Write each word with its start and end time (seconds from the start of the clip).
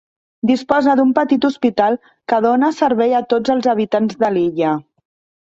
Disposa 0.51 0.95
d'un 0.99 1.11
petit 1.19 1.45
hospital 1.49 1.97
que 2.33 2.39
dóna 2.47 2.71
servei 2.79 3.15
a 3.19 3.23
tots 3.35 3.55
els 3.57 3.71
habitants 3.75 4.19
de 4.27 4.35
l'illa. 4.37 4.75